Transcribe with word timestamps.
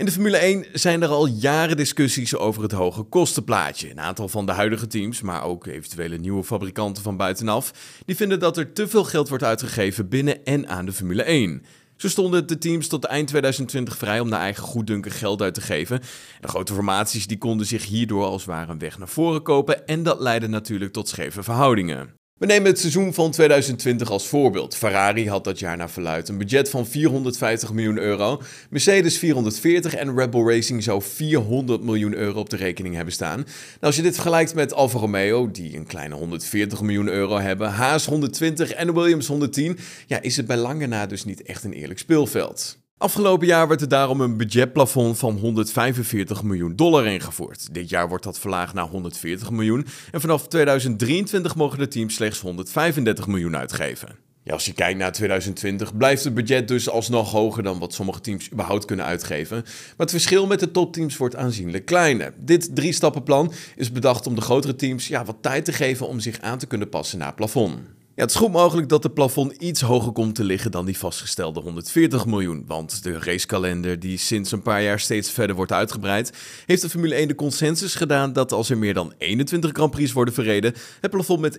In 0.00 0.06
de 0.06 0.12
Formule 0.12 0.36
1 0.36 0.66
zijn 0.72 1.02
er 1.02 1.08
al 1.08 1.26
jaren 1.26 1.76
discussies 1.76 2.36
over 2.36 2.62
het 2.62 2.72
hoge 2.72 3.02
kostenplaatje. 3.02 3.90
Een 3.90 4.00
aantal 4.00 4.28
van 4.28 4.46
de 4.46 4.52
huidige 4.52 4.86
teams, 4.86 5.20
maar 5.20 5.44
ook 5.44 5.66
eventuele 5.66 6.16
nieuwe 6.16 6.44
fabrikanten 6.44 7.02
van 7.02 7.16
buitenaf, 7.16 7.72
die 8.04 8.16
vinden 8.16 8.40
dat 8.40 8.56
er 8.56 8.72
te 8.72 8.88
veel 8.88 9.04
geld 9.04 9.28
wordt 9.28 9.44
uitgegeven 9.44 10.08
binnen 10.08 10.44
en 10.44 10.68
aan 10.68 10.86
de 10.86 10.92
Formule 10.92 11.22
1. 11.22 11.62
Zo 11.96 12.08
stonden 12.08 12.46
de 12.46 12.58
teams 12.58 12.88
tot 12.88 13.04
eind 13.04 13.28
2020 13.28 13.96
vrij 13.96 14.20
om 14.20 14.28
naar 14.28 14.40
eigen 14.40 14.62
goeddunken 14.62 15.10
geld 15.10 15.42
uit 15.42 15.54
te 15.54 15.60
geven. 15.60 16.00
De 16.40 16.48
grote 16.48 16.74
formaties 16.74 17.26
die 17.26 17.38
konden 17.38 17.66
zich 17.66 17.86
hierdoor 17.86 18.24
als 18.24 18.44
ware 18.44 18.72
een 18.72 18.78
weg 18.78 18.98
naar 18.98 19.08
voren 19.08 19.42
kopen 19.42 19.86
en 19.86 20.02
dat 20.02 20.20
leidde 20.20 20.48
natuurlijk 20.48 20.92
tot 20.92 21.08
scheve 21.08 21.42
verhoudingen. 21.42 22.19
We 22.40 22.46
nemen 22.46 22.70
het 22.70 22.78
seizoen 22.78 23.14
van 23.14 23.30
2020 23.30 24.10
als 24.10 24.28
voorbeeld. 24.28 24.76
Ferrari 24.76 25.28
had 25.28 25.44
dat 25.44 25.58
jaar 25.58 25.76
naar 25.76 25.90
verluid 25.90 26.28
een 26.28 26.38
budget 26.38 26.70
van 26.70 26.86
450 26.86 27.72
miljoen 27.72 27.98
euro, 27.98 28.42
Mercedes 28.70 29.18
440 29.18 29.94
en 29.94 30.16
Red 30.16 30.30
Bull 30.30 30.54
Racing 30.54 30.82
zou 30.82 31.02
400 31.02 31.82
miljoen 31.82 32.14
euro 32.14 32.40
op 32.40 32.50
de 32.50 32.56
rekening 32.56 32.94
hebben 32.94 33.14
staan. 33.14 33.36
Nou, 33.36 33.46
als 33.80 33.96
je 33.96 34.02
dit 34.02 34.14
vergelijkt 34.14 34.54
met 34.54 34.72
Alfa 34.72 34.98
Romeo, 34.98 35.50
die 35.50 35.76
een 35.76 35.86
kleine 35.86 36.14
140 36.14 36.80
miljoen 36.80 37.08
euro 37.08 37.38
hebben, 37.38 37.70
Haas 37.70 38.06
120 38.06 38.72
en 38.72 38.94
Williams 38.94 39.26
110, 39.26 39.78
ja, 40.06 40.20
is 40.20 40.36
het 40.36 40.46
bij 40.46 40.56
lange 40.56 40.86
na 40.86 41.06
dus 41.06 41.24
niet 41.24 41.42
echt 41.42 41.64
een 41.64 41.72
eerlijk 41.72 41.98
speelveld. 41.98 42.79
Afgelopen 43.00 43.46
jaar 43.46 43.68
werd 43.68 43.80
er 43.80 43.88
daarom 43.88 44.20
een 44.20 44.36
budgetplafond 44.36 45.18
van 45.18 45.36
145 45.36 46.42
miljoen 46.42 46.76
dollar 46.76 47.06
ingevoerd. 47.06 47.74
Dit 47.74 47.88
jaar 47.88 48.08
wordt 48.08 48.24
dat 48.24 48.38
verlaagd 48.38 48.74
naar 48.74 48.86
140 48.86 49.50
miljoen 49.50 49.86
en 50.12 50.20
vanaf 50.20 50.48
2023 50.48 51.56
mogen 51.56 51.78
de 51.78 51.88
teams 51.88 52.14
slechts 52.14 52.40
135 52.40 53.26
miljoen 53.26 53.56
uitgeven. 53.56 54.08
Ja, 54.42 54.52
als 54.52 54.64
je 54.64 54.72
kijkt 54.72 54.98
naar 54.98 55.12
2020 55.12 55.96
blijft 55.96 56.24
het 56.24 56.34
budget 56.34 56.68
dus 56.68 56.88
alsnog 56.88 57.30
hoger 57.30 57.62
dan 57.62 57.78
wat 57.78 57.94
sommige 57.94 58.20
teams 58.20 58.52
überhaupt 58.52 58.84
kunnen 58.84 59.04
uitgeven. 59.04 59.56
Maar 59.56 59.94
het 59.96 60.10
verschil 60.10 60.46
met 60.46 60.60
de 60.60 60.70
topteams 60.70 61.16
wordt 61.16 61.36
aanzienlijk 61.36 61.84
kleiner. 61.84 62.34
Dit 62.38 62.74
drie-stappenplan 62.74 63.52
is 63.76 63.92
bedacht 63.92 64.26
om 64.26 64.34
de 64.34 64.40
grotere 64.40 64.76
teams 64.76 65.08
ja, 65.08 65.24
wat 65.24 65.36
tijd 65.40 65.64
te 65.64 65.72
geven 65.72 66.08
om 66.08 66.20
zich 66.20 66.40
aan 66.40 66.58
te 66.58 66.66
kunnen 66.66 66.88
passen 66.88 67.18
naar 67.18 67.26
het 67.26 67.36
plafond. 67.36 67.78
Het 68.20 68.30
is 68.30 68.36
goed 68.36 68.52
mogelijk 68.52 68.88
dat 68.88 69.02
de 69.02 69.10
plafond 69.10 69.52
iets 69.52 69.80
hoger 69.80 70.12
komt 70.12 70.34
te 70.34 70.44
liggen 70.44 70.70
dan 70.70 70.84
die 70.84 70.98
vastgestelde 70.98 71.60
140 71.60 72.26
miljoen. 72.26 72.64
Want 72.66 73.02
de 73.02 73.18
racekalender, 73.18 74.00
die 74.00 74.18
sinds 74.18 74.52
een 74.52 74.62
paar 74.62 74.82
jaar 74.82 75.00
steeds 75.00 75.30
verder 75.30 75.56
wordt 75.56 75.72
uitgebreid, 75.72 76.32
heeft 76.66 76.82
de 76.82 76.88
Formule 76.88 77.14
1 77.14 77.28
de 77.28 77.34
consensus 77.34 77.94
gedaan 77.94 78.32
dat 78.32 78.52
als 78.52 78.70
er 78.70 78.78
meer 78.78 78.94
dan 78.94 79.12
21 79.18 79.70
Grand 79.72 79.90
Prix 79.90 80.12
worden 80.12 80.34
verreden, 80.34 80.74
het 81.00 81.10
plafond 81.10 81.40
met 81.40 81.58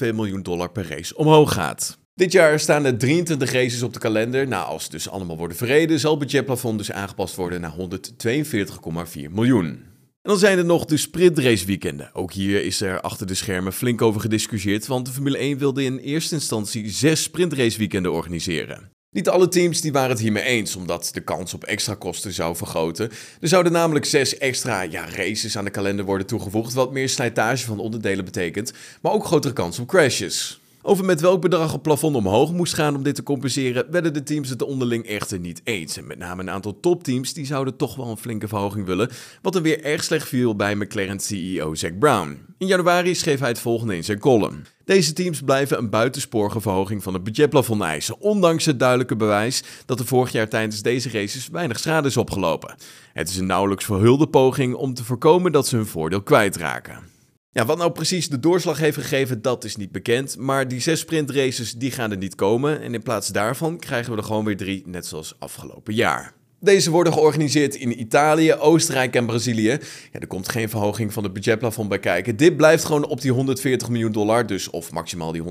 1,2 0.00 0.14
miljoen 0.14 0.42
dollar 0.42 0.70
per 0.70 0.88
race 0.88 1.16
omhoog 1.16 1.52
gaat. 1.52 1.98
Dit 2.14 2.32
jaar 2.32 2.60
staan 2.60 2.84
er 2.84 2.98
23 2.98 3.52
races 3.52 3.82
op 3.82 3.92
de 3.92 3.98
kalender. 3.98 4.48
Nou, 4.48 4.66
als 4.66 4.84
ze 4.84 4.90
dus 4.90 5.08
allemaal 5.08 5.36
worden 5.36 5.56
verreden, 5.56 6.00
zal 6.00 6.10
het 6.10 6.20
budgetplafond 6.20 6.78
dus 6.78 6.92
aangepast 6.92 7.34
worden 7.34 7.60
naar 7.60 7.74
142,4 7.76 9.30
miljoen. 9.30 9.97
Dan 10.28 10.38
zijn 10.38 10.58
er 10.58 10.64
nog 10.64 10.84
de 10.84 10.96
sprintraceweekenden. 10.96 12.10
Ook 12.12 12.32
hier 12.32 12.64
is 12.64 12.80
er 12.80 13.00
achter 13.00 13.26
de 13.26 13.34
schermen 13.34 13.72
flink 13.72 14.02
over 14.02 14.20
gediscussieerd, 14.20 14.86
want 14.86 15.06
de 15.06 15.12
Formule 15.12 15.38
1 15.38 15.58
wilde 15.58 15.84
in 15.84 15.98
eerste 15.98 16.34
instantie 16.34 16.90
zes 16.90 17.22
sprintraceweekenden 17.22 18.12
organiseren. 18.12 18.92
Niet 19.10 19.28
alle 19.28 19.48
teams 19.48 19.80
die 19.80 19.92
waren 19.92 20.10
het 20.10 20.20
hiermee 20.20 20.42
eens, 20.42 20.76
omdat 20.76 21.10
de 21.12 21.20
kans 21.20 21.54
op 21.54 21.64
extra 21.64 21.94
kosten 21.94 22.32
zou 22.32 22.56
vergroten. 22.56 23.10
Er 23.40 23.48
zouden 23.48 23.72
namelijk 23.72 24.04
zes 24.04 24.38
extra 24.38 24.82
ja, 24.82 25.08
races 25.10 25.56
aan 25.56 25.64
de 25.64 25.70
kalender 25.70 26.04
worden 26.04 26.26
toegevoegd, 26.26 26.72
wat 26.72 26.92
meer 26.92 27.08
slijtage 27.08 27.64
van 27.64 27.78
onderdelen 27.78 28.24
betekent, 28.24 28.72
maar 29.02 29.12
ook 29.12 29.24
grotere 29.24 29.54
kans 29.54 29.78
op 29.78 29.88
crashes. 29.88 30.60
Over 30.88 31.04
met 31.04 31.20
welk 31.20 31.40
bedrag 31.40 31.72
het 31.72 31.82
plafond 31.82 32.16
omhoog 32.16 32.52
moest 32.52 32.74
gaan 32.74 32.96
om 32.96 33.02
dit 33.02 33.14
te 33.14 33.22
compenseren, 33.22 33.90
werden 33.90 34.12
de 34.12 34.22
teams 34.22 34.48
het 34.48 34.62
onderling 34.62 35.06
echter 35.06 35.38
niet 35.38 35.60
eens. 35.64 35.96
En 35.96 36.06
met 36.06 36.18
name 36.18 36.42
een 36.42 36.50
aantal 36.50 36.80
topteams 36.80 37.32
die 37.32 37.46
zouden 37.46 37.76
toch 37.76 37.96
wel 37.96 38.08
een 38.08 38.16
flinke 38.16 38.48
verhoging 38.48 38.86
willen, 38.86 39.10
wat 39.42 39.54
er 39.54 39.62
weer 39.62 39.84
erg 39.84 40.04
slecht 40.04 40.28
viel 40.28 40.56
bij 40.56 40.74
McLaren-CEO 40.74 41.74
Zack 41.74 41.98
Brown. 41.98 42.38
In 42.58 42.66
januari 42.66 43.14
schreef 43.14 43.38
hij 43.38 43.48
het 43.48 43.58
volgende 43.58 43.96
in 43.96 44.04
zijn 44.04 44.18
column. 44.18 44.62
Deze 44.84 45.12
teams 45.12 45.40
blijven 45.40 45.78
een 45.78 45.90
buitensporige 45.90 46.60
verhoging 46.60 47.02
van 47.02 47.14
het 47.14 47.24
budgetplafond 47.24 47.82
eisen, 47.82 48.20
ondanks 48.20 48.64
het 48.64 48.78
duidelijke 48.78 49.16
bewijs 49.16 49.62
dat 49.86 50.00
er 50.00 50.06
vorig 50.06 50.32
jaar 50.32 50.48
tijdens 50.48 50.82
deze 50.82 51.10
races 51.10 51.48
weinig 51.48 51.78
schade 51.78 52.08
is 52.08 52.16
opgelopen. 52.16 52.74
Het 53.12 53.28
is 53.28 53.36
een 53.36 53.46
nauwelijks 53.46 53.84
verhulde 53.84 54.28
poging 54.28 54.74
om 54.74 54.94
te 54.94 55.04
voorkomen 55.04 55.52
dat 55.52 55.66
ze 55.66 55.76
hun 55.76 55.86
voordeel 55.86 56.22
kwijtraken. 56.22 57.16
Ja, 57.50 57.64
wat 57.64 57.78
nou 57.78 57.92
precies 57.92 58.28
de 58.28 58.40
doorslag 58.40 58.78
heeft 58.78 58.96
gegeven, 58.96 59.42
dat 59.42 59.64
is 59.64 59.76
niet 59.76 59.92
bekend. 59.92 60.36
Maar 60.36 60.68
die 60.68 60.80
zes 60.80 61.00
sprintraces, 61.00 61.72
die 61.72 61.90
gaan 61.90 62.10
er 62.10 62.16
niet 62.16 62.34
komen. 62.34 62.80
En 62.80 62.94
in 62.94 63.02
plaats 63.02 63.28
daarvan 63.28 63.78
krijgen 63.78 64.12
we 64.12 64.18
er 64.18 64.24
gewoon 64.24 64.44
weer 64.44 64.56
drie, 64.56 64.82
net 64.86 65.06
zoals 65.06 65.34
afgelopen 65.38 65.94
jaar. 65.94 66.34
Deze 66.60 66.90
worden 66.90 67.12
georganiseerd 67.12 67.74
in 67.74 68.00
Italië, 68.00 68.54
Oostenrijk 68.54 69.14
en 69.14 69.26
Brazilië. 69.26 69.78
Ja, 70.12 70.20
er 70.20 70.26
komt 70.26 70.48
geen 70.48 70.68
verhoging 70.68 71.12
van 71.12 71.22
het 71.22 71.32
budgetplafond 71.32 71.88
bij 71.88 71.98
kijken. 71.98 72.36
Dit 72.36 72.56
blijft 72.56 72.84
gewoon 72.84 73.06
op 73.06 73.20
die 73.20 73.32
140 73.32 73.88
miljoen 73.88 74.12
dollar, 74.12 74.46
dus 74.46 74.70
of 74.70 74.92
maximaal 74.92 75.32
die 75.32 75.42
142,4 75.42 75.50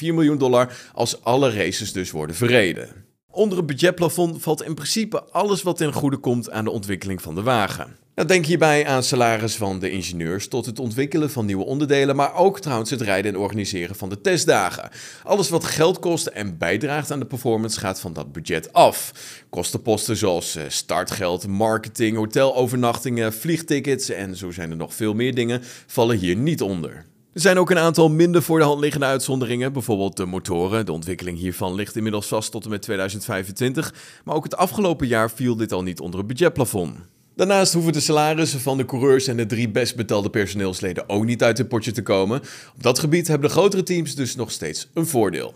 miljoen 0.00 0.38
dollar, 0.38 0.90
als 0.94 1.24
alle 1.24 1.50
races 1.50 1.92
dus 1.92 2.10
worden 2.10 2.36
verreden. 2.36 3.11
Onder 3.34 3.58
het 3.58 3.66
budgetplafond 3.66 4.42
valt 4.42 4.62
in 4.62 4.74
principe 4.74 5.22
alles 5.22 5.62
wat 5.62 5.76
ten 5.76 5.92
goede 5.92 6.16
komt 6.16 6.50
aan 6.50 6.64
de 6.64 6.70
ontwikkeling 6.70 7.22
van 7.22 7.34
de 7.34 7.42
wagen. 7.42 7.96
Nou, 8.14 8.28
denk 8.28 8.46
hierbij 8.46 8.86
aan 8.86 9.02
salaris 9.02 9.54
van 9.56 9.78
de 9.78 9.90
ingenieurs 9.90 10.48
tot 10.48 10.66
het 10.66 10.78
ontwikkelen 10.78 11.30
van 11.30 11.46
nieuwe 11.46 11.64
onderdelen, 11.64 12.16
maar 12.16 12.34
ook 12.34 12.60
trouwens 12.60 12.90
het 12.90 13.00
rijden 13.00 13.34
en 13.34 13.40
organiseren 13.40 13.96
van 13.96 14.08
de 14.08 14.20
testdagen. 14.20 14.90
Alles 15.22 15.48
wat 15.48 15.64
geld 15.64 15.98
kost 15.98 16.26
en 16.26 16.58
bijdraagt 16.58 17.10
aan 17.10 17.18
de 17.18 17.26
performance 17.26 17.80
gaat 17.80 18.00
van 18.00 18.12
dat 18.12 18.32
budget 18.32 18.72
af. 18.72 19.12
Kostenposten 19.50 20.16
zoals 20.16 20.56
eh, 20.56 20.64
startgeld, 20.68 21.46
marketing, 21.46 22.16
hotelovernachtingen, 22.16 23.32
vliegtickets 23.32 24.08
en 24.08 24.36
zo 24.36 24.50
zijn 24.50 24.70
er 24.70 24.76
nog 24.76 24.94
veel 24.94 25.14
meer 25.14 25.34
dingen 25.34 25.62
vallen 25.86 26.18
hier 26.18 26.36
niet 26.36 26.62
onder. 26.62 27.04
Er 27.32 27.40
zijn 27.40 27.58
ook 27.58 27.70
een 27.70 27.78
aantal 27.78 28.10
minder 28.10 28.42
voor 28.42 28.58
de 28.58 28.64
hand 28.64 28.80
liggende 28.80 29.06
uitzonderingen, 29.06 29.72
bijvoorbeeld 29.72 30.16
de 30.16 30.26
motoren. 30.26 30.86
De 30.86 30.92
ontwikkeling 30.92 31.38
hiervan 31.38 31.74
ligt 31.74 31.96
inmiddels 31.96 32.26
vast 32.26 32.50
tot 32.50 32.64
en 32.64 32.70
met 32.70 32.82
2025, 32.82 33.94
maar 34.24 34.34
ook 34.34 34.44
het 34.44 34.56
afgelopen 34.56 35.06
jaar 35.06 35.30
viel 35.30 35.56
dit 35.56 35.72
al 35.72 35.82
niet 35.82 36.00
onder 36.00 36.18
het 36.18 36.28
budgetplafond. 36.28 36.96
Daarnaast 37.36 37.72
hoeven 37.72 37.92
de 37.92 38.00
salarissen 38.00 38.60
van 38.60 38.76
de 38.76 38.84
coureurs 38.84 39.26
en 39.26 39.36
de 39.36 39.46
drie 39.46 39.68
best 39.68 39.96
betaalde 39.96 40.30
personeelsleden 40.30 41.08
ook 41.08 41.24
niet 41.24 41.42
uit 41.42 41.58
het 41.58 41.68
potje 41.68 41.92
te 41.92 42.02
komen. 42.02 42.40
Op 42.76 42.82
dat 42.82 42.98
gebied 42.98 43.28
hebben 43.28 43.48
de 43.48 43.54
grotere 43.54 43.82
teams 43.82 44.14
dus 44.14 44.36
nog 44.36 44.50
steeds 44.50 44.88
een 44.94 45.06
voordeel. 45.06 45.54